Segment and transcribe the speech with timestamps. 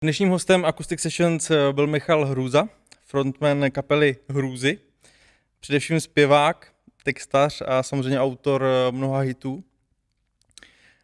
[0.00, 2.68] Dnešním hostem Acoustic Sessions eh, byl Michal Hruza,
[3.04, 4.78] frontman kapely Hrůzy,
[5.60, 6.72] především zpěvák,
[7.02, 9.64] textař a samozřejmě autor eh, mnoha hitů.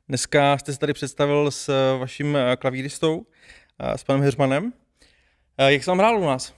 [0.09, 3.27] Dneska jste se tady představil s eh, vaším klavíristou,
[3.97, 4.73] s panem Heřmanem.
[5.59, 6.55] Jak se vám hrál u nás?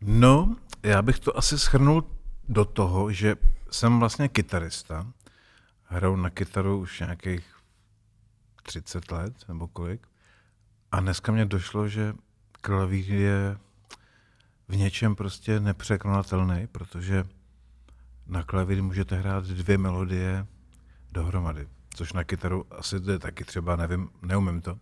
[0.00, 2.10] No, já bych to asi schrnul
[2.48, 3.36] do toho, že
[3.70, 5.06] jsem vlastně kytarista.
[5.84, 7.56] Hraju na kytaru už nějakých
[8.62, 10.09] 30 let, nebo kolik.
[10.92, 12.14] A dneska mě došlo, že
[12.60, 13.58] klavír je
[14.68, 17.24] v něčem prostě nepřekonatelný, protože
[18.26, 20.46] na klavír můžete hrát dvě melodie
[21.12, 24.78] dohromady, což na kytaru asi jde taky třeba, nevím, neumím to.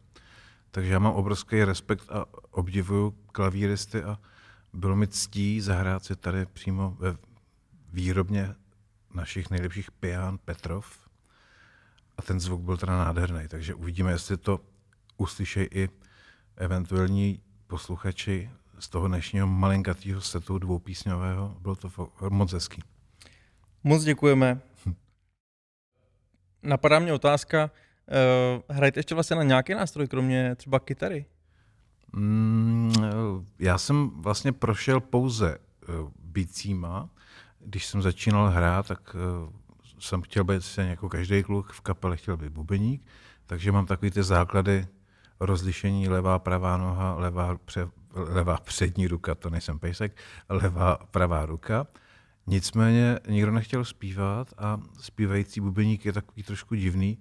[0.70, 4.18] Takže já mám obrovský respekt a obdivuju klavíristy a
[4.72, 7.16] bylo mi ctí zahrát si tady přímo ve
[7.92, 8.54] výrobně
[9.14, 10.98] našich nejlepších pian Petrov.
[12.18, 14.60] A ten zvuk byl teda nádherný, takže uvidíme, jestli to
[15.18, 15.88] uslyšejí i
[16.56, 21.56] eventuální posluchači z toho dnešního malinkatého setu dvoupísňového.
[21.60, 21.90] Bylo to
[22.28, 22.82] moc hezký.
[23.84, 24.60] Moc děkujeme.
[26.62, 27.70] Napadá mě otázka,
[28.64, 31.26] uh, hrajete ještě vlastně na nějaký nástroj, kromě třeba kytary?
[32.12, 32.92] Mm,
[33.58, 37.10] já jsem vlastně prošel pouze uh, bicíma.
[37.60, 39.52] Když jsem začínal hrát, tak uh,
[39.98, 43.06] jsem chtěl být jako každý kluk v kapele chtěl být bubeník,
[43.46, 44.86] takže mám takový ty základy
[45.40, 50.16] rozlišení levá, pravá noha, levá, pře, levá přední ruka, to nejsem pejsek,
[50.48, 51.86] levá, pravá ruka.
[52.46, 57.18] Nicméně nikdo nechtěl zpívat a zpívající bubeník je takový trošku divný,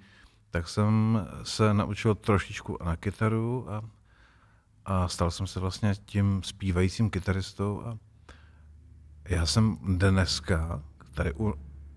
[0.51, 3.81] tak jsem se naučil trošičku na kytaru a,
[4.85, 7.97] a stal jsem se vlastně tím zpívajícím kytaristou a
[9.29, 11.53] já jsem dneska, tady u,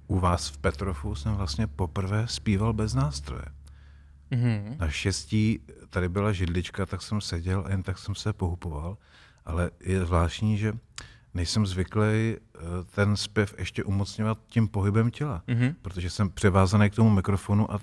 [0.06, 3.44] u vás v Petrofu, jsem vlastně poprvé zpíval bez nástroje.
[4.32, 4.76] Mm-hmm.
[4.78, 5.60] Naštěstí
[5.90, 8.98] tady byla židlička, tak jsem seděl a jen tak jsem se pohupoval,
[9.44, 10.72] ale je zvláštní, že
[11.34, 12.38] nejsem zvyklý eh,
[12.94, 15.74] ten zpěv ještě umocňovat tím pohybem těla, mm-hmm.
[15.82, 17.80] protože jsem převázaný k tomu mikrofonu a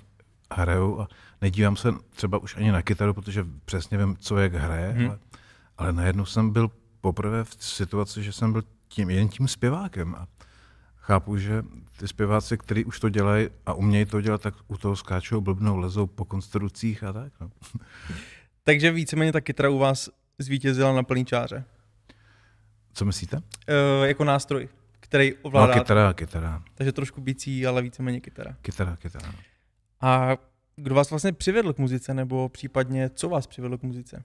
[0.54, 1.08] hraju a
[1.42, 5.08] nedívám se třeba už ani na kytaru, protože přesně vím, co jak hraje, mm-hmm.
[5.08, 5.18] ale,
[5.78, 6.70] ale najednou jsem byl
[7.00, 10.26] poprvé v situaci, že jsem byl tím, jen tím zpěvákem a
[10.96, 11.62] chápu, že
[11.98, 15.76] ty zpěváci, kteří už to dělají a umějí to dělat, tak u toho skáčou, blbnou,
[15.76, 17.32] lezou po konstrucích a tak.
[17.40, 17.50] No.
[18.64, 21.64] Takže víceméně ta kytra u vás zvítězila na plný čáře.
[22.92, 23.36] Co myslíte?
[23.36, 23.42] Uh,
[24.04, 24.68] jako nástroj,
[25.00, 25.74] který ovládá.
[25.74, 26.62] No, kytara, kytara.
[26.74, 28.56] Takže trošku bicí, ale víceméně kytara.
[28.62, 29.32] Kytara, kytara.
[30.00, 30.36] A
[30.76, 34.22] kdo vás vlastně přivedl k muzice, nebo případně co vás přivedlo k muzice?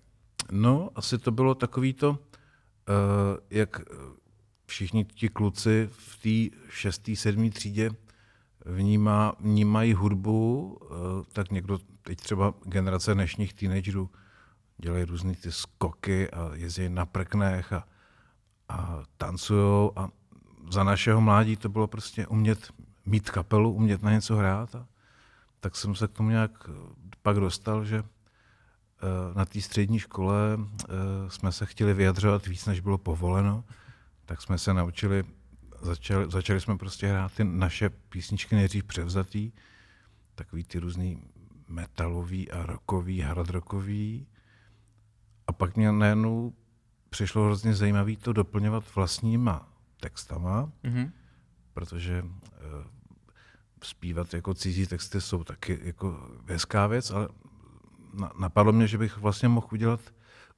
[0.51, 2.17] No, asi to bylo takový to, uh,
[3.50, 3.81] jak
[4.66, 6.18] všichni ti kluci v
[6.50, 7.90] té šestý, sedmý třídě
[8.66, 10.96] vnímá, vnímají hudbu, eh,
[11.31, 14.09] tak někdo, teď třeba generace dnešních teenagerů,
[14.78, 17.88] dělají různé ty skoky a jezdí na prknech a,
[18.69, 20.09] a tancují a
[20.72, 22.72] za našeho mládí to bylo prostě umět
[23.06, 24.88] mít kapelu, umět na něco hrát a
[25.59, 26.69] tak jsem se k tomu nějak
[27.22, 28.03] pak dostal, že eh,
[29.35, 30.85] na té střední škole eh,
[31.28, 33.63] jsme se chtěli vyjadřovat víc, než bylo povoleno
[34.25, 35.23] tak jsme se naučili,
[35.81, 39.51] začali, začali jsme prostě hrát ty naše písničky nejdřív převzatý,
[40.35, 41.22] takový ty různý
[41.67, 44.28] metalový a rockový, hard rockový.
[45.47, 46.53] A pak mě najednou
[47.09, 51.11] přišlo hrozně zajímavé to doplňovat vlastníma textama, mm-hmm.
[51.73, 52.29] protože uh,
[53.84, 57.29] zpívat jako cizí texty jsou taky jako hezká věc, ale
[58.40, 60.00] napadlo mě, že bych vlastně mohl udělat,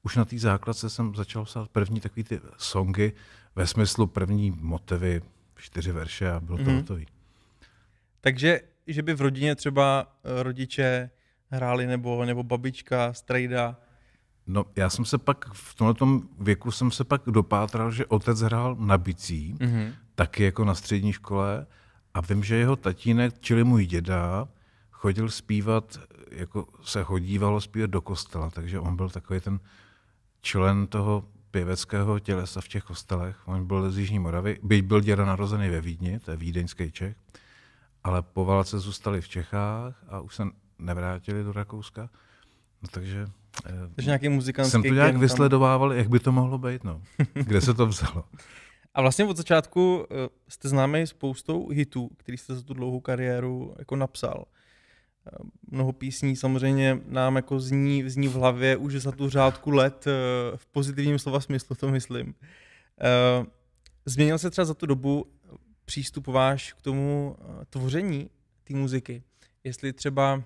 [0.02, 3.12] už na té základce jsem začal psát první takový ty songy,
[3.56, 5.22] ve smyslu první motivy,
[5.56, 6.76] čtyři verše a bylo to mm-hmm.
[6.76, 7.06] hotový.
[8.20, 11.10] Takže, že by v rodině třeba eh, rodiče
[11.50, 13.76] hráli nebo, nebo babička, strejda?
[14.46, 18.76] No, já jsem se pak, v tomto věku jsem se pak dopátral, že otec hrál
[18.78, 19.92] na bicí, mm-hmm.
[20.14, 21.66] taky jako na střední škole
[22.14, 24.48] a vím, že jeho tatínek, čili můj děda,
[24.90, 25.98] chodil zpívat,
[26.30, 29.60] jako se chodívalo zpívat do kostela, takže on byl takový ten
[30.40, 33.48] člen toho pěveckého tělesa v těch kostelech.
[33.48, 37.16] On byl z Jižní Moravy, byť byl děda narozený ve Vídni, to je vídeňský Čech,
[38.04, 40.42] ale po válce zůstali v Čechách a už se
[40.78, 42.10] nevrátili do Rakouska.
[42.82, 43.26] No, takže,
[43.66, 45.20] eh, takže nějaký muzikantský jsem to nějak tam...
[45.20, 47.02] vysledovával, jak by to mohlo být, no.
[47.34, 48.24] kde se to vzalo.
[48.94, 53.74] A vlastně od začátku eh, jste známý spoustou hitů, který jste za tu dlouhou kariéru
[53.78, 54.44] jako napsal
[55.70, 60.10] mnoho písní samozřejmě nám jako zní, zní v hlavě už za tu řádku let eh,
[60.56, 62.34] v pozitivním slova smyslu, to myslím.
[63.00, 63.46] Eh,
[64.04, 65.26] změnil se třeba za tu dobu
[65.84, 68.30] přístup váš k tomu eh, tvoření
[68.64, 69.22] té muziky?
[69.64, 70.42] Jestli třeba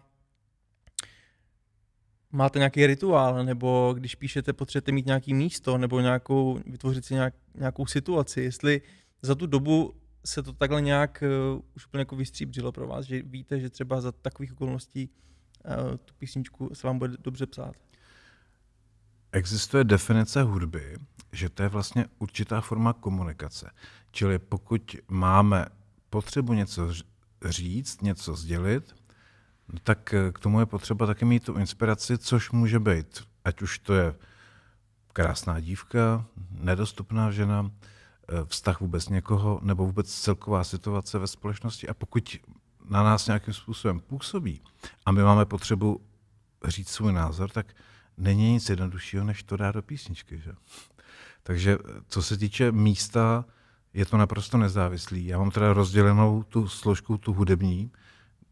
[2.33, 7.35] máte nějaký rituál, nebo když píšete, potřebujete mít nějaký místo, nebo nějakou, vytvořit si nějak,
[7.55, 8.83] nějakou situaci, jestli
[9.23, 9.94] za tu dobu
[10.25, 11.25] se to takhle nějak
[11.55, 15.96] uh, už úplně jako vystříbřilo pro vás, že víte, že třeba za takových okolností uh,
[15.96, 17.75] tu písničku se vám bude dobře psát?
[19.32, 20.96] Existuje definice hudby,
[21.32, 23.70] že to je vlastně určitá forma komunikace.
[24.11, 25.67] Čili pokud máme
[26.11, 26.93] potřebu něco
[27.44, 28.94] říct, něco sdělit,
[29.82, 33.78] tak eh, k tomu je potřeba taky mít tu inspiraci, což může být, ať už
[33.78, 34.14] to je
[35.12, 37.70] krásná dívka, nedostupná žena,
[38.44, 41.88] vztah vůbec někoho, nebo vůbec celková situace ve společnosti.
[41.88, 42.37] A pokud
[42.91, 44.61] na nás nějakým způsobem působí
[45.06, 46.00] a my máme potřebu
[46.65, 47.67] říct svůj názor, tak
[48.17, 50.38] není nic jednoduššího, než to dát do písničky.
[50.38, 50.53] Že?
[51.43, 53.44] Takže eh, co se týče místa,
[53.94, 55.26] je to naprosto nezávislý.
[55.26, 57.91] Já mám teda rozdělenou tu složku, tu hudební,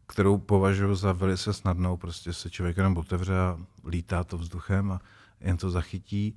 [0.07, 1.97] kterou považuji za velice snadnou.
[1.97, 5.01] Prostě se člověk jenom otevře a lítá to vzduchem a
[5.41, 6.35] jen to zachytí.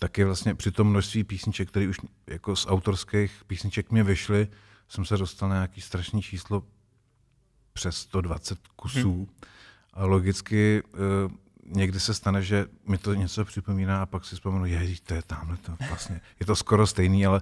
[0.00, 4.48] Taky vlastně při tom množství písniček, které už jako z autorských písniček mě vyšly,
[4.88, 6.62] jsem se dostal na nějaký strašný číslo
[7.72, 9.14] přes 120 kusů.
[9.14, 9.26] Hmm.
[9.92, 10.82] A logicky e,
[11.64, 15.22] někdy se stane, že mi to něco připomíná a pak si vzpomenu, je, to je
[15.22, 17.40] tamhle, to vlastně, je to skoro stejný, ale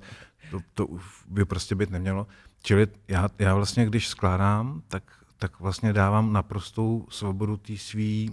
[0.50, 0.87] to, to
[1.28, 2.26] by prostě být nemělo.
[2.62, 8.26] Čili já, já vlastně, když skládám, tak tak vlastně dávám naprostou svobodu té své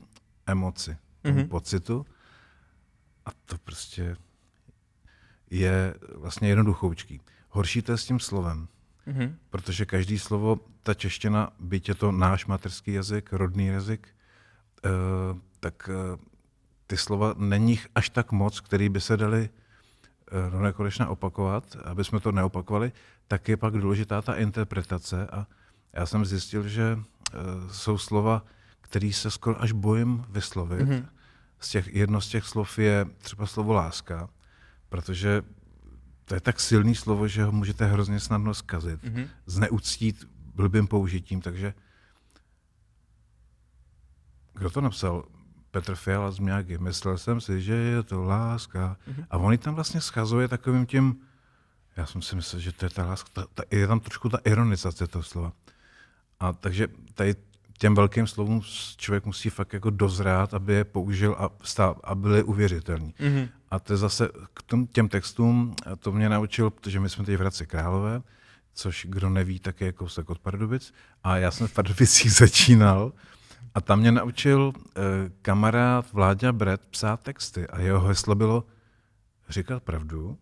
[0.45, 1.47] emoci, tomu mm-hmm.
[1.47, 2.05] pocitu.
[3.25, 4.17] A to prostě
[5.49, 7.21] je vlastně jednoduchoučký.
[7.49, 8.67] Horší to je s tím slovem,
[9.07, 9.35] mm-hmm.
[9.49, 14.89] protože každý slovo, ta čeština, byť je to náš materský jazyk, rodný jazyk, eh,
[15.59, 16.17] tak eh,
[16.87, 22.03] ty slova není až tak moc, který by se dali eh, do nekonečna opakovat, aby
[22.03, 22.91] jsme to neopakovali,
[23.27, 25.47] tak je pak důležitá ta interpretace a
[25.93, 28.45] já jsem zjistil, že uh, jsou slova,
[28.81, 30.87] které se skoro až bojím vyslovit.
[30.87, 31.05] Mm-hmm.
[31.65, 34.29] Z těch, jedno z těch slov je třeba slovo láska,
[34.89, 35.41] protože
[36.25, 39.27] to je tak silný slovo, že ho můžete hrozně snadno zkazit, mm-hmm.
[39.45, 41.73] zneuctít blbým použitím, takže
[44.53, 45.25] kdo to napsal?
[45.71, 46.77] Petr Fiala z Mňáky.
[46.77, 48.97] Myslel jsem si, že je to láska.
[49.07, 49.25] Mm-hmm.
[49.29, 51.21] A on ji tam vlastně schazuje takovým tím,
[51.97, 54.37] já jsem si myslel, že to je ta láska, ta, ta, je tam trošku ta
[54.45, 55.51] ironizace toho slova.
[56.39, 57.35] A takže tady
[57.77, 58.61] těm velkým slovům
[58.97, 63.13] člověk musí fakt jako dozrát, aby je použil a, stál, a byly uvěřitelní.
[63.19, 63.49] Mm-hmm.
[63.71, 67.35] A to je zase k tom, těm textům, to mě naučil, protože my jsme teď
[67.35, 68.21] v Hradci Králové,
[68.73, 70.93] což kdo neví, tak je kousek od Pardubic.
[71.23, 73.11] A já jsem v Pardubicích začínal
[73.75, 75.01] a tam mě naučil eh,
[75.41, 78.63] kamarád Vláďa Bret psát texty a jeho heslo bylo
[79.49, 80.37] říkat pravdu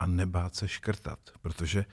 [0.00, 1.84] a nebát se škrtat, protože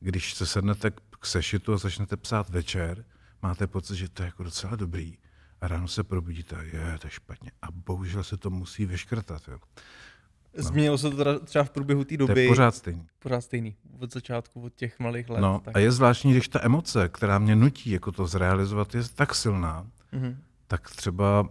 [0.00, 0.90] když se sednete
[1.20, 3.04] k sešitu a začnete psát večer,
[3.42, 5.18] máte pocit, že to je jako docela dobrý.
[5.60, 7.50] A ráno se probudíte a je, to je špatně.
[7.62, 9.48] A bohužel se to musí vyškrtat.
[9.48, 9.58] Jo.
[10.56, 10.62] No.
[10.62, 12.34] Změnilo se to teda třeba v průběhu té doby?
[12.34, 13.06] To je pořád stejný.
[13.18, 13.76] Pořád stejný.
[13.98, 15.40] Od začátku, od těch malých let.
[15.40, 15.76] No tak.
[15.76, 19.86] a je zvláštní, když ta emoce, která mě nutí jako to zrealizovat, je tak silná,
[20.12, 20.36] mm-hmm.
[20.66, 21.48] tak třeba,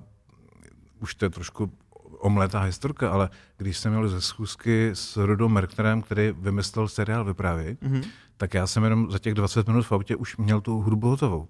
[0.99, 1.71] už to je trošku
[2.19, 7.77] omletá historka, ale když jsem měl ze schůzky s Rudou Merknerem, který vymyslel seriál Vyprávy,
[7.81, 8.05] mm-hmm
[8.37, 11.47] tak já jsem jenom za těch 20 minut v autě už měl tu hudbu hotovou.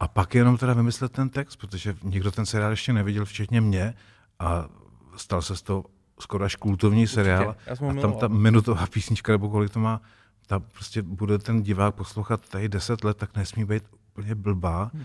[0.00, 3.94] A pak jenom teda vymyslet ten text, protože nikdo ten seriál ještě neviděl, včetně mě,
[4.38, 4.68] a
[5.16, 5.84] stal se z toho
[6.20, 7.56] skoro až kultovní seriál.
[7.90, 10.00] A tam ta minutová písnička, nebo kolik to má,
[10.46, 14.90] ta prostě bude ten divák poslouchat tady 10 let, tak nesmí být úplně blbá.
[14.94, 15.04] Hmm.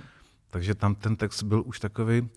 [0.50, 2.30] Takže tam ten text byl už takový,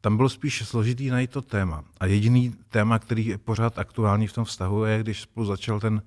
[0.00, 1.84] tam bylo spíš složitý najít to téma.
[2.00, 6.02] A jediný téma, který je pořád aktuální v tom vztahu, je, když spolu začal ten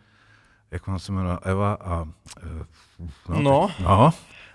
[0.71, 2.07] jak ona se jmenuje, Eva a...
[2.43, 2.65] Eh,
[3.29, 3.69] no, no.
[3.79, 4.13] no.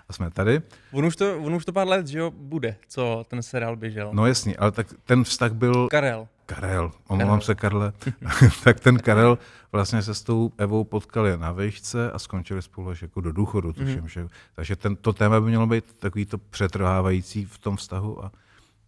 [0.09, 0.61] A jsme tady.
[0.91, 4.09] On už, to, on už to pár let, že jo, bude, co ten seriál běžel.
[4.13, 5.87] No jasný, ale tak ten vztah byl...
[5.87, 6.27] Karel.
[6.45, 7.93] Karel, omlouvám se Karle.
[8.63, 9.37] tak ten Karel
[9.71, 13.73] vlastně se s tou Evou potkali na vejšce a skončili spolu až jako do důchodu,
[13.73, 14.01] tuším.
[14.01, 14.07] Mm.
[14.07, 18.31] Že, takže ten, to téma by mělo být takový to přetrvávající v tom vztahu a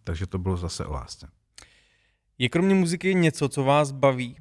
[0.04, 1.28] takže to bylo zase o lásce.
[2.38, 4.36] Je kromě muziky něco, co vás baví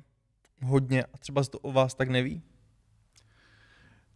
[0.64, 2.42] hodně a třeba to o vás tak neví?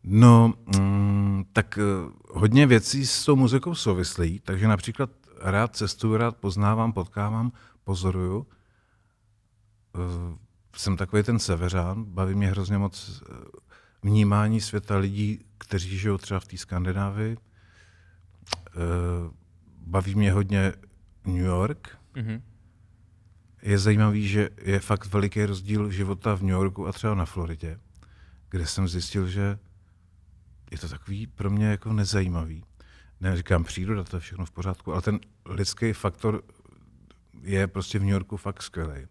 [0.04, 2.12] No, mm, tak uh,
[2.42, 5.10] hodně věcí s tou muzikou souvislí, takže například
[5.42, 7.52] rád cestuju, rád poznávám, potkávám,
[7.84, 8.38] pozoruju.
[8.38, 8.46] Uh,
[10.76, 13.38] jsem takový ten severán, baví mě hrozně moc uh,
[14.04, 17.38] vnímání světa lidí, kteří žijou třeba v té Skandinávii.
[17.38, 19.34] Uh,
[19.78, 20.74] baví mě hodně
[21.26, 21.98] New York.
[22.16, 22.42] Mm-hmm.
[23.62, 27.80] Je zajímavý, že je fakt veliký rozdíl života v New Yorku a třeba na Floridě,
[28.50, 29.60] kde jsem zjistil, že
[30.72, 32.64] je to takový pro mě jako nezajímavý.
[33.22, 36.44] Neříkám příroda, to je všechno v pořádku, ale ten lidský faktor
[37.42, 39.08] je prostě v New Yorku fakt skvělý.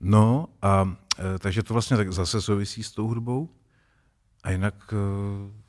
[0.00, 3.48] No a e, takže to vlastně tak zase souvisí s tou hudbou.
[4.42, 4.94] A jinak...
[4.94, 5.62] E,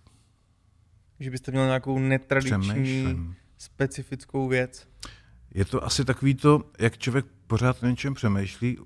[1.23, 3.35] že byste měl nějakou netradiční, přemýšlím.
[3.57, 4.87] specifickou věc.
[5.53, 8.77] Je to asi takový to, jak člověk pořád na něčem přemýšlí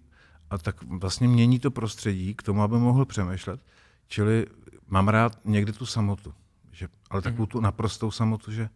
[0.50, 3.62] a tak vlastně mění to prostředí k tomu, aby mohl přemýšlet.
[4.08, 4.46] Čili
[4.88, 6.34] mám rád někdy tu samotu.
[6.72, 7.50] Že, ale takovou mhm.
[7.50, 8.70] tu naprostou samotu, že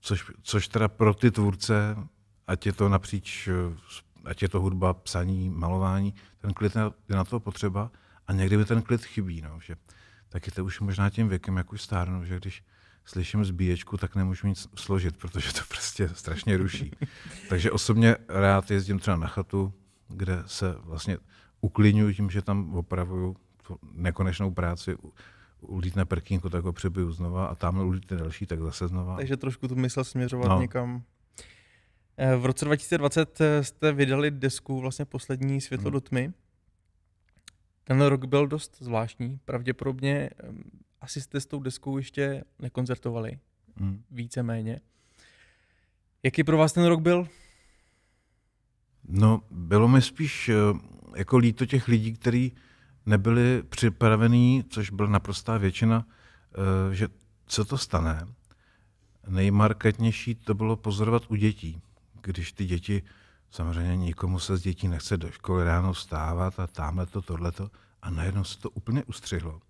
[0.00, 1.96] což, což teda pro ty tvůrce,
[2.46, 3.48] ať je to napříč,
[4.24, 6.76] ať je to hudba, psaní, malování, ten klid
[7.08, 7.90] je na to potřeba
[8.26, 9.40] a někdy mi ten klid chybí.
[9.40, 9.76] No, že,
[10.28, 12.62] taky to už možná tím věkem, jak už stárnu, že když
[13.04, 16.92] slyším zbíječku, tak nemůžu nic složit, protože to prostě strašně ruší.
[17.48, 19.72] Takže osobně rád jezdím třeba na chatu,
[20.08, 21.18] kde se vlastně
[21.60, 23.36] uklidňuji tím, že tam opravuju
[23.92, 24.96] nekonečnou práci,
[25.60, 29.16] ulítne prkínku, tak ho přebiju znova a tam ulítne další, tak zase znova.
[29.16, 30.60] Takže trošku tu mysl směřovat no.
[30.60, 31.02] někam.
[32.16, 35.92] Eh, v roce 2020 eh, jste vydali desku vlastně poslední Světlo hmm.
[35.92, 36.32] do tmy.
[37.84, 39.38] Ten rok byl dost zvláštní.
[39.44, 40.30] Pravděpodobně
[41.00, 43.38] asi jste s tou deskou ještě nekoncertovali.
[43.76, 44.02] Hmm.
[44.10, 44.80] Víceméně.
[46.22, 47.28] Jaký pro vás ten rok byl?
[49.08, 50.54] No, bylo mi spíš eh,
[51.16, 52.52] jako líto těch lidí, kteří
[53.10, 57.08] nebyli připravení, což byla naprostá většina, eh, že
[57.46, 58.26] co to stane.
[59.28, 61.82] Nejmarketnější to bylo pozorovat u dětí,
[62.22, 63.02] když ty děti,
[63.50, 67.70] samozřejmě nikomu se z dětí nechce do školy ráno vstávat a tamhle to, tohleto,
[68.02, 69.60] a najednou se to úplně ustřihlo.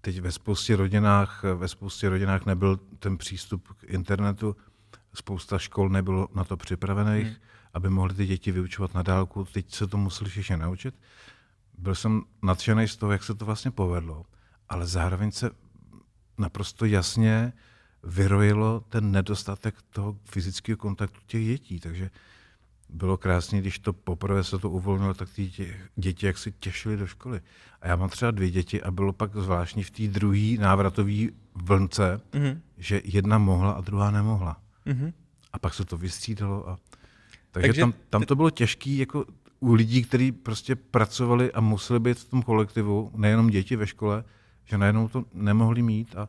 [0.00, 4.56] Teď ve spoustě rodinách, ve spoustě rodinách nebyl ten přístup k internetu,
[5.14, 7.36] spousta škol nebylo na to připravených, hmm.
[7.74, 9.46] aby mohli ty děti vyučovat na dálku.
[9.52, 10.94] Teď se to museli všichni naučit
[11.78, 14.24] byl jsem nadšený z toho, jak se to vlastně povedlo,
[14.68, 15.50] ale zároveň se
[16.38, 17.52] naprosto jasně
[18.02, 21.80] vyrojilo ten nedostatek toho fyzického kontaktu těch dětí.
[21.80, 22.10] Takže
[22.88, 26.96] bylo krásně, když to poprvé se to uvolnilo, tak ty děti, děti jak si těšili
[26.96, 27.40] do školy.
[27.80, 32.20] A já mám třeba dvě děti a bylo pak zvláštní v té druhé návratové vlnce,
[32.32, 32.60] mm-hmm.
[32.78, 34.60] že jedna mohla a druhá nemohla.
[34.86, 35.12] Mm-hmm.
[35.52, 36.68] A pak se to vystřídalo.
[36.68, 36.78] A...
[37.50, 39.24] Takže, Takže tam, tam to bylo těžké jako
[39.62, 44.24] u lidí, kteří prostě pracovali a museli být v tom kolektivu, nejenom děti ve škole,
[44.64, 46.28] že najednou to nemohli mít a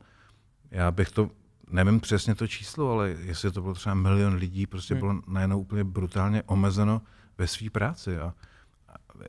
[0.72, 1.30] já bych to,
[1.70, 5.00] nevím přesně to číslo, ale jestli to bylo třeba milion lidí, prostě hmm.
[5.00, 7.02] bylo najednou úplně brutálně omezeno
[7.38, 8.34] ve své práci a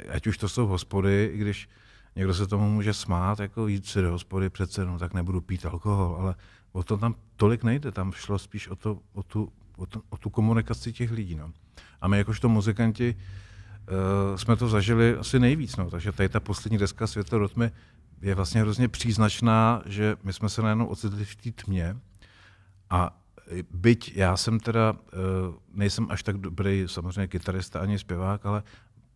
[0.09, 1.69] ať už to jsou hospody, i když
[2.17, 5.67] někdo se tomu může smát, jako jít si do hospody přece, no tak nebudu pít
[5.67, 6.35] alkohol, ale
[6.73, 10.17] o to tam tolik nejde, tam šlo spíš o, to, o, tu, o, to, o
[10.17, 11.35] tu komunikaci těch lidí.
[11.35, 11.53] No.
[12.01, 13.44] A my jakožto muzikanti uh,
[14.37, 15.77] jsme to zažili asi nejvíc.
[15.77, 15.91] No.
[15.91, 17.71] Takže tady ta poslední deska Světlo do tmy
[18.23, 21.97] je vlastně hrozně příznačná, že my jsme se najednou ocitli v té tmě
[22.91, 23.21] a
[23.71, 24.99] byť já jsem teda, uh,
[25.75, 28.63] nejsem až tak dobrý samozřejmě kytarista ani zpěvák, ale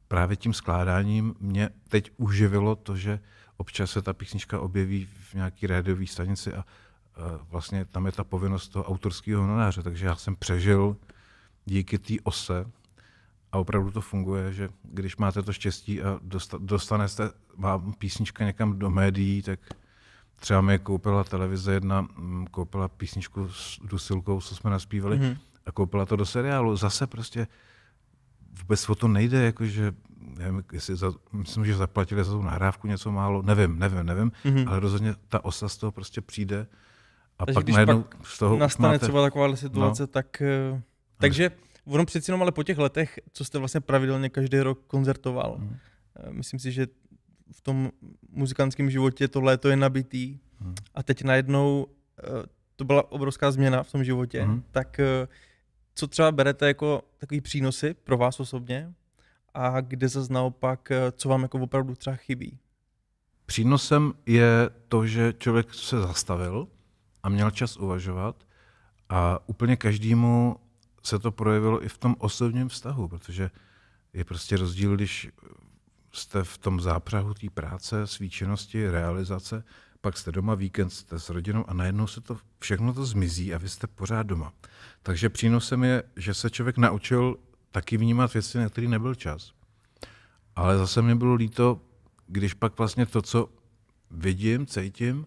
[0.08, 3.20] právě tím skládáním mě teď uživilo to, že
[3.56, 8.25] občas se ta písnička objeví v nějaký rádiové stanici a uh, vlastně tam je ta
[8.25, 10.96] povinnost toho autorského honoráře, takže já jsem přežil
[11.64, 12.66] díky té ose
[13.52, 16.21] a opravdu to funguje, že když máte to štěstí a
[16.59, 19.61] dostane se vám písnička někam do médií, tak
[20.40, 25.37] třeba mi koupila televize jedna, mm, koupila písničku s Dusilkou, co jsme naspívali, mm-hmm.
[25.67, 26.76] a koupila to do seriálu.
[26.76, 27.47] Zase prostě
[28.61, 29.93] vůbec o to nejde, jakože
[30.38, 34.69] nevím, jestli za, myslím, že zaplatili za tu nahrávku něco málo, nevím, nevím, nevím, mm-hmm.
[34.69, 36.67] ale rozhodně ta osa z toho prostě přijde
[37.38, 38.99] a takže pak najednou pak z toho nastane máte...
[38.99, 40.07] třeba taková situace, no.
[40.07, 40.43] tak...
[40.73, 40.81] Uh,
[41.19, 41.50] takže
[41.88, 45.76] ono přeci jenom ale po těch letech, co jste vlastně pravidelně každý rok koncertoval, hmm.
[46.16, 46.87] Eh, myslím si, že
[47.52, 47.90] v tom
[48.30, 50.75] muzikantském životě to léto je nabitý hmm.
[50.95, 51.87] a teď najednou
[52.18, 54.62] eh, to byla obrovská změna v tom životě, hmm.
[54.71, 55.28] tak eh,
[55.95, 58.95] co třeba berete jako takový přínosy pro vás osobně
[59.54, 62.59] a kde zase naopak, co vám jako opravdu třeba chybí?
[63.47, 66.68] Přínosem je to, že člověk se zastavil
[67.23, 68.45] a měl čas uvažovat
[69.09, 70.57] a úplně každému
[71.02, 73.50] se to projevilo i v tom osobním vztahu, protože
[74.12, 75.28] je prostě rozdíl, když
[76.12, 79.64] jste v tom zápřahu té práce, svíčenosti, realizace,
[80.00, 83.59] pak jste doma víkend, jste s rodinou a najednou se to všechno to zmizí a
[83.59, 84.52] vy jste pořád doma.
[85.02, 87.37] Takže přínosem je, že se člověk naučil
[87.71, 89.52] taky vnímat věci, na které nebyl čas.
[90.57, 91.81] Ale zase mě bylo líto,
[92.26, 93.49] když pak vlastně to, co
[94.11, 95.26] vidím, cítím,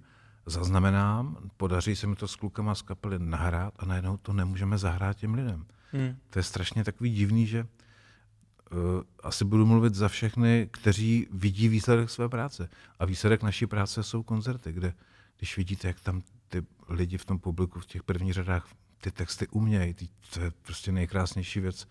[0.52, 5.18] zaznamenám, podaří se mi to s klukama z kapely nahrát a najednou to nemůžeme zahrát
[5.18, 5.66] těm lidem.
[5.92, 6.16] Hmm.
[6.30, 8.78] To je strašně takový divný, že uh,
[9.24, 12.70] asi budu mluvit za všechny, kteří vidí výsledek své práce.
[13.00, 14.94] A výsledek naší práce jsou koncerty, kde
[15.38, 18.68] když vidíte, jak tam ty lidi v tom publiku v těch prvních řadách
[19.02, 19.96] ty texty umějí.
[20.34, 21.88] To je prostě nejkrásnější věc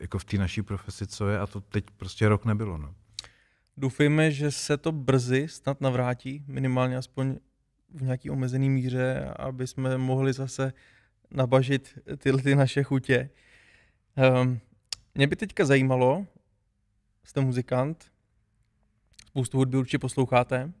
[0.00, 2.78] jako v té naší profesi, co je a to teď prostě rok nebylo.
[2.78, 2.94] No.
[3.76, 7.36] Doufejme, že se to brzy snad navrátí, minimálně aspoň
[7.94, 10.72] v nějaký omezený míře, aby jsme mohli zase
[11.30, 13.30] nabažit tyhle ty naše chutě.
[14.42, 14.60] Um,
[15.14, 16.26] mě by teďka zajímalo,
[17.24, 18.12] jste muzikant,
[19.26, 20.72] spoustu hudby určitě posloucháte.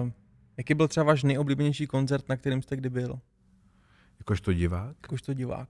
[0.00, 0.12] Um,
[0.56, 3.20] jaký byl třeba váš nejoblíbenější koncert, na kterém jste kdy byl?
[4.18, 4.96] Jakožto divák?
[5.02, 5.68] Jakožto divák.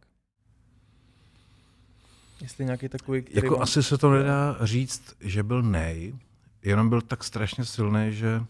[2.42, 3.62] Jestli nějaký takový, který Jako vám...
[3.62, 6.14] asi se to nedá říct, že byl nej,
[6.62, 8.40] jenom byl tak strašně silný, že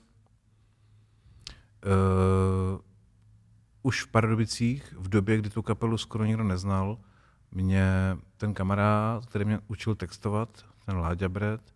[1.84, 2.80] uh,
[3.82, 6.98] už v Pardubicích, v době, kdy tu kapelu skoro nikdo neznal,
[7.50, 7.86] mě
[8.36, 11.74] ten kamarád, který mě učil textovat, ten Láďa Brett,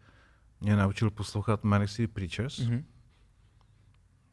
[0.61, 2.59] mě naučil poslouchat Manic City Preachers.
[2.59, 2.85] Mhm.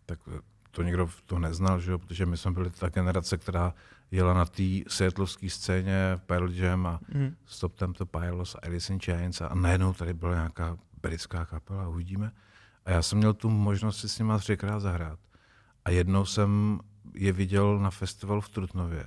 [0.06, 0.39] Tak eh,
[0.72, 2.00] to nikdo to neznal, že jo?
[2.00, 3.74] protože my jsme byli ta generace, která
[4.12, 7.36] jela na té seattlovské scéně Pearl Jam a Mhm.
[7.46, 11.88] Stop Them to Pilots a Alice in Chains a najednou tady byla nějaká britská kapela,
[11.88, 12.32] uvidíme.
[12.86, 15.20] A já jsem měl tu možnost si s nima třikrát zahrát.
[15.86, 16.80] A jednou jsem
[17.13, 19.06] je viděl na festivalu v Trutnově.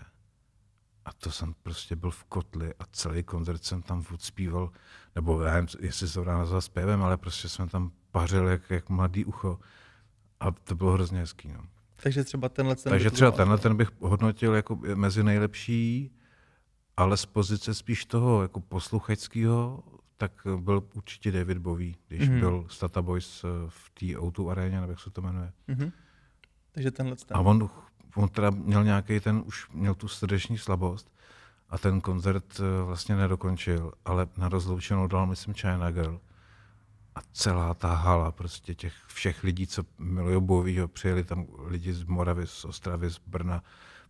[1.05, 4.71] A to jsem prostě byl v kotli a celý koncert jsem tam odspíval,
[5.15, 8.71] nebo já nevím, jestli se to dá nazvat zpěvem, ale prostě jsem tam pařil jak,
[8.71, 9.59] jak mladý ucho.
[10.41, 11.49] A to bylo hrozně hezký.
[11.49, 11.65] No.
[12.03, 16.11] Takže třeba tenhle ten Takže třeba tenhle ten bych hodnotil jako mezi nejlepší,
[16.97, 19.83] ale z pozice spíš toho jako posluchačského,
[20.17, 22.37] tak byl určitě David Bowie, když Mhm.
[22.37, 22.41] mm-hmm.
[22.41, 25.53] byl s Tata Boys eh, v té O2 aréně, nebo jak se to jmenuje.
[25.69, 25.93] Mhm.
[26.77, 27.37] Takže tenhle ten.
[27.37, 27.71] A on,
[28.15, 31.13] on teda měl nějaký ten, už měl tu srdeční slabost
[31.71, 36.21] a ten koncert eh, vlastně nedokončil, ale na rozloučenou dal, myslím, China Girl.
[37.15, 42.05] A celá ta hala prostě těch všech lidí, co milují Bovýho, přijeli tam lidi z
[42.05, 43.63] Moravy, z Ostravy, z Brna,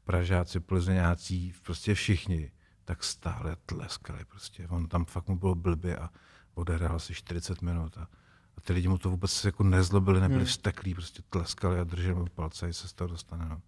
[0.05, 2.50] Pražáci, Plzeňáci, prostě všichni,
[2.85, 4.68] tak stále tleskali prostě.
[4.68, 6.11] On tam fakt mu bylo blbě a
[6.55, 8.09] odehrál si 40 minut a,
[8.56, 10.46] a ty lidi mu to vůbec jako nezlobili, nebyli Hmm.
[10.46, 13.48] vzteklí, prostě tleskali a drželi mu palce, jestli se z toho dostane.
[13.48, 13.60] No.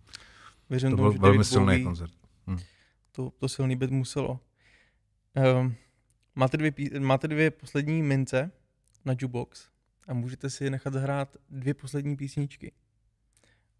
[0.70, 2.12] Věřím To byl velmi David silný Bowie koncert.
[2.46, 2.58] Hm.
[3.12, 4.40] to, to silný být muselo.
[5.60, 5.74] Um,
[6.34, 8.50] máte, dvě, máte dvě poslední mince
[9.04, 9.68] na jukebox
[10.08, 12.72] a můžete si nechat zahrát dvě poslední písničky.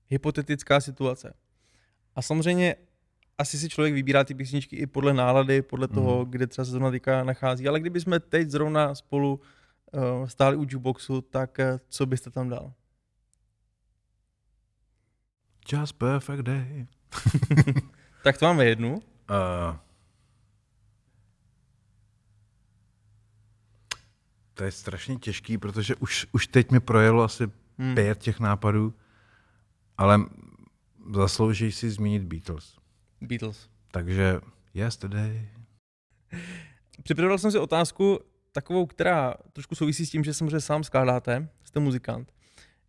[0.08, 1.34] Hypotetická situace.
[2.14, 2.74] A samozřejmě
[3.38, 6.30] asi si člověk vybírá ty písničky i podle nálady, podle toho, Mhm.
[6.30, 7.68] kde třeba se zrovna teďka nachází.
[7.68, 9.40] Ale kdyby jsme teď zrovna spolu
[10.27, 12.72] stáli u jukeboxu, tak uh, co byste tam dal?
[15.72, 16.87] Just perfect day.
[18.24, 18.94] Tak to máme jednu.
[18.94, 19.77] Uh,
[24.55, 27.94] to je strašně těžký, protože už, už teď mi projelo asi Hmm.
[27.94, 28.94] pět těch nápadů,
[29.98, 30.20] ale
[31.14, 32.77] zaslouží si zmínit Beatles.
[33.20, 33.68] Beatles.
[33.90, 34.40] Takže
[34.74, 35.48] Yesterday.
[37.03, 38.18] Připravil jsem si otázku
[38.60, 42.32] takovou, která trošku souvisí s tím, že samozřejmě sám skládáte, jste muzikant.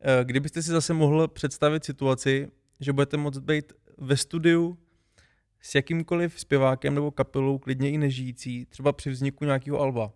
[0.02, 4.78] Eh, Kdybyste si zase mohl představit situaci, že budete moct být ve studiu
[5.62, 10.12] s jakýmkoliv zpěvákem nebo kapelou, klidně i nežijící, třeba při vzniku nějakého alba,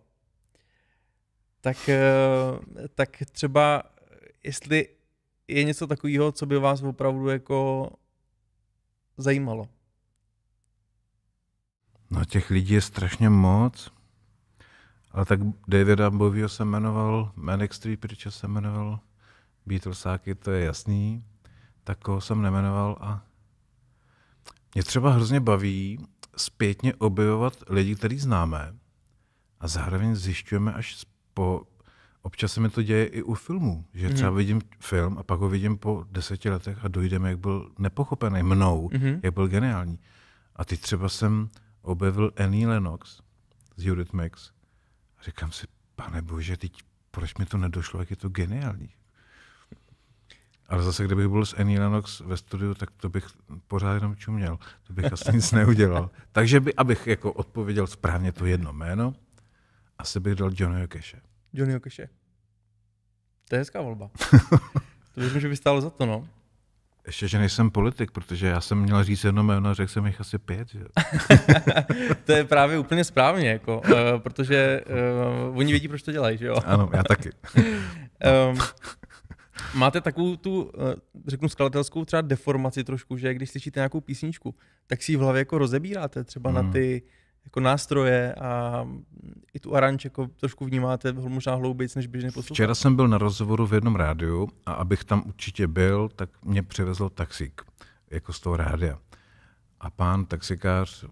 [1.60, 2.02] tak, eh,
[2.94, 3.82] tak třeba
[4.44, 4.88] jestli
[5.48, 7.90] je něco takového, co by vás opravdu jako
[9.16, 9.68] zajímalo.
[12.10, 13.92] No těch lidí je strašně moc,
[15.14, 19.00] ale tak Davida Bovio se jmenoval, Manic Street Preachers se jmenoval,
[19.66, 21.24] Beatlesáky, to je jasný,
[21.84, 23.24] tak koho jsem nemenoval a
[24.74, 28.74] mě třeba hrozně baví zpětně objevovat lidi, který známe
[29.60, 31.62] a zároveň zjišťujeme až po,
[32.22, 34.36] občas se mi to děje i u filmů, že třeba Mhm.
[34.38, 38.90] vidím film a pak ho vidím po deseti letech a dojdeme, jak byl nepochopený mnou,
[38.92, 39.20] Mhm.
[39.22, 39.98] jak byl geniální.
[40.56, 41.50] A teď třeba jsem
[41.82, 43.20] objevil Annie Lennox
[43.76, 44.50] z Eurythmics.
[44.50, 44.53] A
[45.24, 46.72] říkám si, pane bože, teď
[47.10, 48.88] proč mi to nedošlo, jak je to geniální.
[50.68, 53.26] Ale zase, kdybych byl s Annie Lennox ve studiu, tak to bych
[53.68, 54.58] pořád jenom čuměl.
[54.86, 56.10] To bych asi nic neudělal.
[56.32, 59.14] Takže by, abych jako odpověděl správně to jedno jméno,
[59.98, 61.20] asi bych dal Johnnyho Cache.
[61.52, 62.08] Johnny Cache.
[63.48, 64.10] To je hezká volba.
[65.14, 66.28] to myslím, že by stálo za to, no.
[67.06, 70.38] Ještě, že nejsem politik, protože já jsem měl říct jedno jméno řekl jsem jich asi
[70.38, 70.68] pět.
[70.68, 70.84] Že?
[72.24, 74.80] to je právě úplně správně, jako, uh, protože
[75.50, 76.56] uh, oni vědí, proč to dělají, že jo?
[76.66, 77.30] Ano, já taky.
[78.50, 78.58] Um,
[79.74, 80.70] máte takovou tu, uh,
[81.26, 84.54] řeknu, skladatelskou třeba deformaci trošku, že když slyšíte nějakou písničku,
[84.86, 86.66] tak si ji v hlavě jako rozebíráte třeba Hmm.
[86.66, 87.02] na ty
[87.44, 88.84] jako nástroje a
[89.54, 92.56] i tu aranč jako trošku vnímáte možná hloubějc než běžný posluchač.
[92.56, 96.62] Včera jsem byl na rozhovoru v jednom rádiu a abych tam určitě byl, tak mě
[96.62, 97.62] přivezl taxík,
[98.10, 98.98] jako z toho rádia.
[99.80, 101.04] a pán taxikář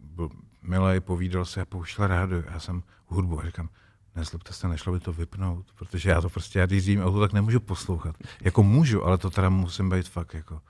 [0.00, 0.30] byl
[0.62, 2.42] milý, povídal se a pouštěl rádio.
[2.50, 3.68] Já jsem hudbu a říkám,
[4.16, 7.32] nezlobte se, nešlo by to vypnout, protože já to prostě, já když řídím auto, tak
[7.32, 8.16] nemůžu poslouchat.
[8.40, 10.60] Jako můžu, ale to teda musím být fakt jako.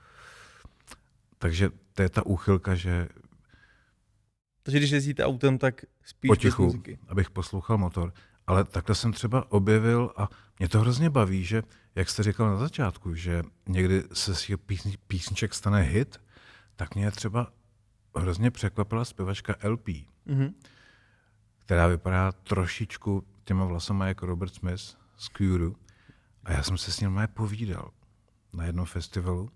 [1.37, 3.07] Takže to je ta úchylka, že
[4.67, 6.99] takže když jezdíte autem, tak spíš potichu, bez muziky.
[7.07, 8.13] abych poslouchal motor.
[8.47, 11.63] Ale takhle jsem třeba objevil a mě to hrozně baví, že,
[11.95, 16.21] jak jste říkal na začátku, že někdy se z těch písni, písniček stane hit,
[16.75, 17.51] tak mě třeba
[18.15, 19.87] hrozně překvapila zpěvačka LP,
[20.27, 20.53] Mm-hmm.
[21.57, 24.81] která vypadá trošičku těma vlasama jako Robert Smith
[25.17, 25.65] z Cure.
[26.43, 27.91] A já jsem se s ním povídal
[28.53, 29.51] na jednom festivalu.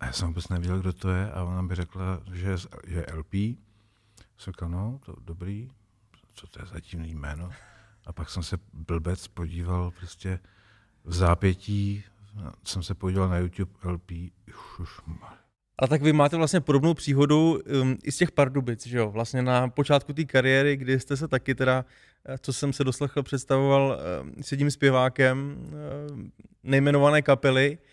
[0.00, 2.56] A já jsem vůbec nevěděl, kdo to je a ona mi řekla, že
[2.86, 3.32] je, LP.
[4.38, 5.70] Říkal, no, to dobrý,
[6.34, 7.50] co to je za divný jméno.
[8.06, 10.38] A pak jsem se blbec podíval prostě
[11.04, 12.04] v zápětí,
[12.64, 14.10] jsem se podíval na YouTube LP.
[15.78, 19.10] Ale tak vy máte vlastně podobnou příhodu um, i z těch Pardubic, že jo?
[19.10, 21.84] Vlastně na počátku té kariéry, kdy jste se taky teda,
[22.24, 25.56] eh, co jsem se doslechl, představoval um, s jedním zpěvákem
[26.10, 26.32] um,
[26.62, 27.86] nejmenované kapely uh,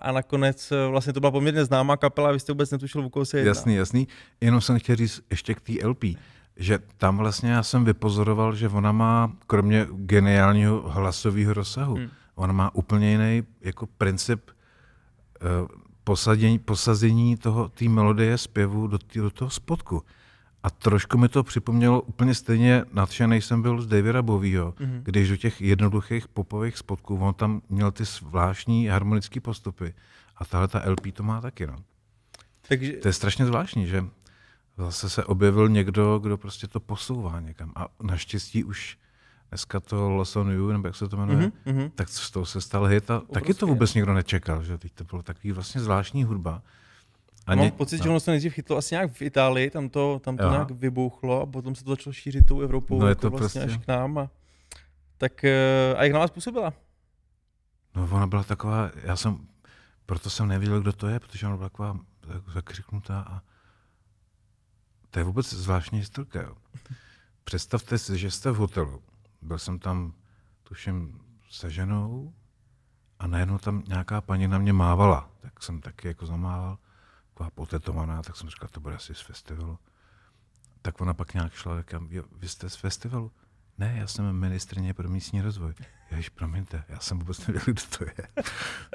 [0.00, 3.24] a nakonec eh, vlastně to byla poměrně známá kapela vy jste vůbec netušil, o koho
[3.24, 3.48] se jedná.
[3.50, 4.08] Jasný, jasný.
[4.40, 6.04] Jenom jsem chtěl říct ještě k té LP,
[6.56, 12.08] že tam vlastně já jsem vypozoroval, že ona má, kromě geniálního hlasového rozsahu, Hmm.
[12.34, 15.68] ona má úplně jiný jako princip uh,
[16.04, 20.02] posadění, posazení toho, té melodie zpěvu do, tý, do toho spotku.
[20.62, 24.90] A trošku mi to připomnělo úplně stejně nadšený jsem byl z Davida Bovýho, Mhm.
[24.90, 25.02] mm-hmm.
[25.02, 29.94] když do těch jednoduchých popových spotků, on tam měl ty zvláštní harmonické postupy.
[30.36, 31.66] A tahle ta LP to má taky.
[31.66, 31.76] No.
[32.68, 34.04] Takže, To je strašně zvláštní, že
[34.78, 37.72] zase se objevil někdo, kdo prostě to posouvá někam.
[37.76, 38.98] A naštěstí už
[39.48, 41.74] dneska to Lost on You, nebo jak se to jmenuje, Mhm, mm-hmm.
[41.80, 41.90] mhm.
[41.94, 44.92] tak z toho se stal hit a taky Obrovský to vůbec nikdo nečekal, že teď
[44.92, 46.62] to bylo takový vlastně zvláštní hudba.
[47.48, 50.36] A mám pocit, že ono se nejdřív chytlo asi nějak v Itálii, tam to, tam
[50.36, 50.50] to Jo.
[50.50, 53.60] nějak vybouchlo a potom se to začalo šířit tou Evropou No je jako to vlastně
[53.60, 54.18] prostě- až k nám.
[54.18, 54.30] A,
[55.18, 56.72] tak eh, a jak na vás působila?
[57.96, 59.46] No ona byla taková, já jsem,
[60.06, 61.96] proto jsem nevěděl, kdo to je, protože ona byla taková
[62.54, 63.42] zakřiknutá a
[65.10, 66.42] to je vůbec zvláštní historka.
[66.42, 66.54] Jo.
[67.44, 69.02] Představte si, že jste v hotelu,
[69.42, 70.12] byl jsem tam,
[70.62, 72.32] tuším, se ženou
[73.18, 76.78] a najednou tam nějaká paní na mě mávala, tak jsem taky jako zamával,
[77.38, 79.78] taková potetovaná, tak jsem říkal, to bude asi z festivalu.
[80.82, 83.30] Tak ona pak nějak šla, říkám, jo, vy jste z festivalu?
[83.78, 85.74] Ne, já jsem ministrině pro místní rozvoj.
[86.10, 88.28] Ježiš, promiňte, já jsem vůbec nevěděl, kdo to je.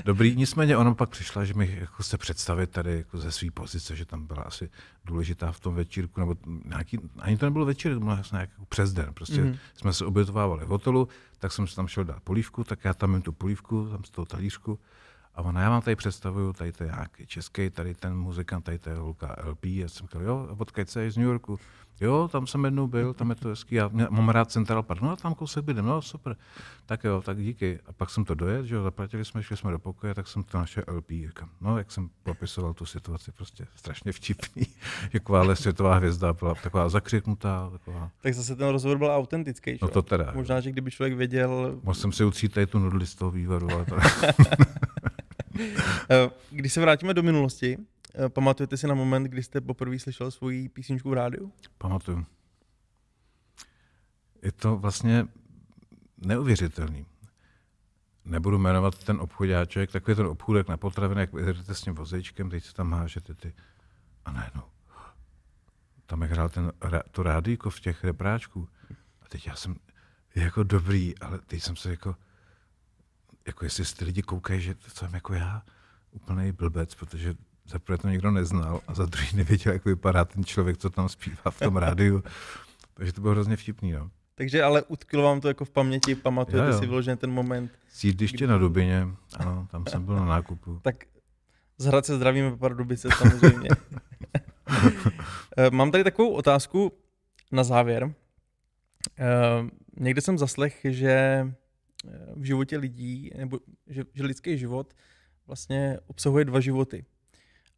[0.06, 3.96] Dobrý, nicméně ona pak přišla, že mi jako se představit tady jako ze své pozice,
[3.96, 4.70] že tam byla asi
[5.06, 8.66] důležitá v tom večírku, nebo nějaký, ani to nebylo večer, to bylo asi nějak jako
[8.66, 9.14] přes den.
[9.14, 9.52] Prostě Mhm.
[9.52, 9.60] mm-hmm.
[9.76, 11.08] jsme se obětovávali v hotelu,
[11.40, 14.10] tak jsem si tam šel dát polívku, tak já tam jim tu polívku, tam z
[14.10, 14.80] toho talířku,
[15.36, 18.80] a ona, já vám tady představuju, tady to je nějaký český, tady ten muzikant, tady
[18.80, 19.66] to je holka LP.
[19.66, 21.60] Já jsem říkal, jo, odkud se z New Yorku?
[22.02, 25.12] Jo, tam jsem jednou byl, tam je to hezký, já mám rád Central Park, no
[25.12, 26.36] a tam kousek bydlím, no super.
[26.86, 27.80] Tak jo, tak díky.
[27.86, 30.44] A pak jsem to dojet, že jo, zaplatili jsme, šli jsme do pokoje, tak jsem
[30.44, 31.10] to našel LP.
[31.10, 34.64] Říkám, no, jak jsem popisoval tu situaci, prostě strašně vtipný.
[35.14, 38.12] Jaková světová hvězda byla taková zakřiknutá, taková.
[38.22, 39.72] Tak zase ten rozhovor byl autentický.
[39.72, 40.32] že No to teda.
[40.36, 43.70] Možná, že kdyby člověk věděl, Mohl jsem si utřít tady tu nudli z toho vývaru,
[43.72, 43.96] ale to...
[45.60, 47.78] Eh, Když se vrátíme do minulosti,
[48.26, 51.52] eh, pamatujete si na moment, kdy jste poprvé slyšel svoji písničku v rádiu?
[51.78, 52.26] Pamatuju.
[54.42, 55.28] Je to vlastně
[56.18, 57.06] neuvěřitelný.
[58.26, 62.64] Nebudu jmenovat ten obchodáček, takový ten obchůdek na potraviny, jak jdete s tím vozečkem, teď
[62.66, 63.54] se tam hážete ty.
[64.26, 64.64] A najednou,
[66.06, 66.72] tam jak hrál ten,
[67.12, 68.70] to rádíko v těch repráčků.
[69.22, 69.76] A teď já jsem
[70.36, 72.16] jako dobrý, ale teď jsem se jako,
[73.48, 75.62] jako jestli si ty lidi koukají, že to jsem jako já,
[76.12, 77.34] úplný blbec, protože
[77.66, 81.10] za prvé to nikdo neznal a za druhý nevěděl, jak vypadá ten člověk, co tam
[81.10, 82.24] zpívá v tom rádiu.
[82.94, 84.12] Takže to bylo hrozně vtipný, no.
[84.36, 86.80] Takže ale utkilo vám to jako v paměti, pamatujete Jo, jo.
[86.80, 87.72] si vyloženě ten moment.
[87.90, 90.80] Sídliště na Dubině, ano, tam jsem byl na nákupu.
[90.84, 90.96] Tak
[91.78, 93.70] z Hradce zdravíme Pardubice samozřejmě.
[95.58, 96.94] Eh, Mám tady takovou otázku
[97.52, 98.14] na závěr.
[99.20, 99.24] Eh,
[100.00, 101.48] Někde jsem zaslech, že
[102.36, 104.94] v životě lidí, nebo že, že lidský život
[105.48, 107.06] vlastně obsahuje dva životy.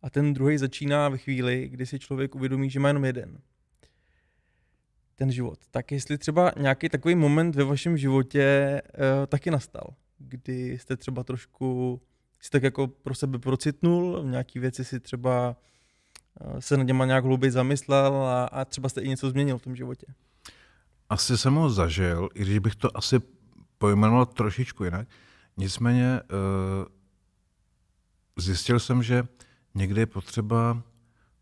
[0.02, 3.38] A ten druhý začíná ve chvíli, kdy si člověk uvědomí, že má jenom jeden.
[5.16, 5.60] Ten život.
[5.72, 11.24] Tak jestli třeba nějaký takový moment ve vašem životě uh, taky nastal, kdy jste třeba
[11.24, 12.02] trošku
[12.42, 15.58] si tak jako pro sebe procitnul, v nějaký věci si třeba
[16.42, 19.62] eh, se nad něma nějak hlouběji zamyslel a, a třeba jste i něco změnil v
[19.62, 20.06] tom životě.
[21.10, 23.20] Asi jsem ho zažil, i když bych to asi
[23.78, 25.08] pojmenoval trošičku jinak.
[25.58, 26.86] Nicméně uh,
[28.38, 29.28] zjistil jsem, že
[29.74, 30.82] někdy je potřeba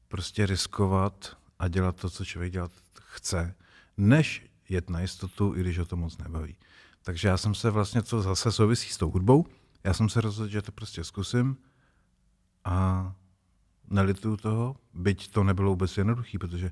[0.08, 3.56] prostě riskovat a dělat to, co člověk dělat chce,
[3.98, 6.58] než jet na jistotu, i když ho to moc nebaví.
[7.04, 9.46] Takže já jsem se vlastně, co zase souvisí s tou hudbou,
[9.84, 11.58] já jsem se rozhodl, že to prostě zkusím
[12.66, 13.16] a
[13.90, 16.72] nelituju toho, byť to nebylo vůbec jednoduché, protože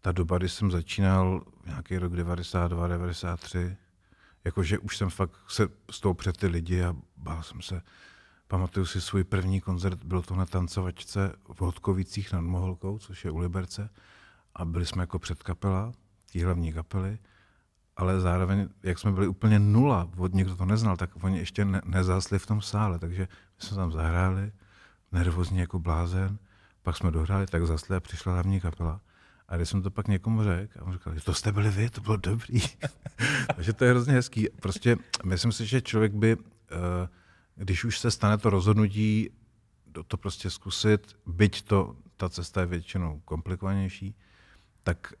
[0.00, 3.76] ta doba, kdy jsem začínal, nějaký rok 92, 93,
[4.44, 5.68] jakože už jsem fakt se
[6.00, 7.82] toho před ty lidi a bál jsem se.
[8.48, 13.30] Pamatuju si svůj první koncert, byl to na tancovačce v Hodkovicích nad Moholkou, což je
[13.30, 13.90] u Liberce.
[14.54, 15.92] A byli jsme jako předkapela,
[16.32, 17.18] té hlavní kapely,
[17.96, 21.82] ale zároveň, jak jsme byli úplně nula, od někdo to neznal, tak oni ještě ne,
[21.84, 24.52] nezásli v tom sále, takže my jsme tam zahráli,
[25.12, 26.38] nervózně jako blázen,
[26.82, 29.00] pak jsme dohráli, tak zasli a přišla hlavní kapela.
[29.48, 31.90] A když jsem to pak někomu řekl, a on říkal, že to jste byli vy,
[31.90, 32.60] to bylo dobrý.
[33.56, 34.48] Takže to je hrozně hezký.
[34.60, 36.36] Prostě myslím si, že člověk by,
[36.70, 37.08] eh,
[37.56, 39.30] když už se stane to rozhodnutí,
[40.06, 44.14] to prostě zkusit, byť to, ta cesta je většinou komplikovanější,
[44.82, 45.12] tak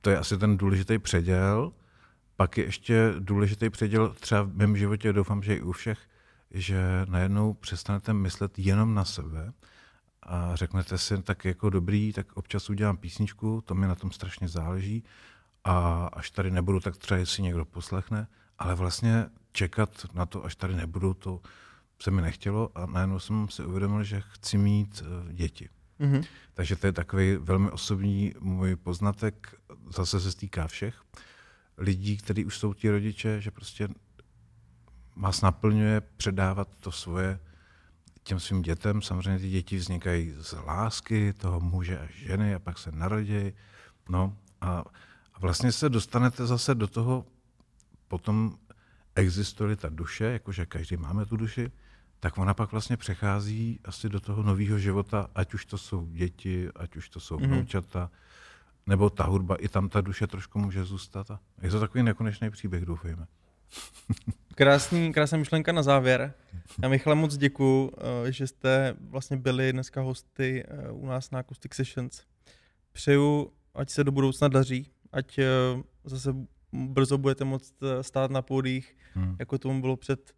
[0.00, 1.72] to je asi ten důležitý předěl.
[2.36, 5.98] Pak je ještě důležitý předěl třeba v mém životě, doufám, že i u všech,
[6.50, 9.52] že najednou přestanete myslet jenom na sebe
[10.22, 14.48] a řeknete si, tak jako dobrý, tak občas udělám písničku, to mi na tom strašně
[14.48, 15.04] záleží
[15.64, 18.26] a až tady nebudu, tak třeba si někdo poslechne,
[18.58, 21.40] ale vlastně čekat na to, až tady nebudu, to
[22.02, 25.68] se mi nechtělo a najednou jsem si uvědomil, že chci mít uh, děti.
[26.00, 26.24] Mm-hmm.
[26.54, 29.54] Takže to je takový velmi osobní můj poznatek,
[29.90, 31.02] zase se stýká všech
[31.78, 33.88] lidí, kteří už jsou ti rodiče, že prostě
[35.16, 37.40] vás naplňuje předávat to svoje
[38.22, 39.02] těm svým dětem.
[39.02, 43.52] Samozřejmě ty děti vznikají z lásky toho muže a ženy a pak se narodí.
[44.08, 44.84] No a,
[45.34, 47.26] a vlastně se dostanete zase do toho,
[48.08, 48.56] potom
[49.14, 51.70] existuje ta duše, jakože každý máme tu duši,
[52.20, 56.68] tak ona pak vlastně přechází asi do toho nového života, ať už to jsou děti,
[56.76, 57.46] ať už to jsou mm-hmm.
[57.46, 58.10] vnoučata,
[58.86, 61.30] nebo ta hudba, i tam ta duše trošku může zůstat.
[61.30, 63.26] A je to takový nekonečný příběh, doufejme.
[64.54, 66.34] Krásný, krásná myšlenka na závěr.
[66.82, 67.90] Já Michale moc děkuju,
[68.26, 72.22] eh, že jste vlastně byli dneska hosty eh, u nás na Acoustic Sessions.
[72.92, 75.46] Přeju, ať se do budoucna daří, ať eh,
[76.04, 76.34] zase
[76.72, 79.36] brzo budete moct stát na pódích, hmm.
[79.38, 80.34] jako tomu bylo před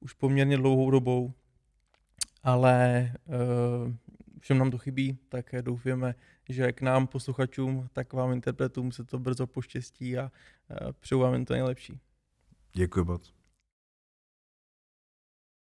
[0.00, 1.32] už poměrně dlouhou dobou.
[2.42, 3.12] Ale
[4.40, 6.14] všem nám to chybí, tak doufáme,
[6.48, 10.32] že k nám posluchačům, tak vám interpretům se to brzo poštěstí a
[11.00, 12.00] přeju vám jen to nejlepší.
[12.76, 13.43] Děkuji moc.